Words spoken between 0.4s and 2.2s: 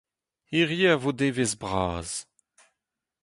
Hiziv a vo devezh bras.